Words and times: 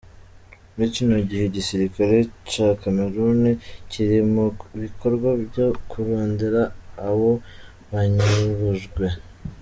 Muri 0.73 0.89
kino 0.95 1.15
gihe 1.29 1.43
igisirikare 1.45 2.17
ca 2.49 2.67
Cameroun 2.81 3.41
kiri 3.91 4.17
mu 4.33 4.45
bikorwa 4.81 5.29
vyo 5.49 5.67
kurondera 5.89 6.61
abo 7.07 7.31
banyurujwe. 7.91 9.05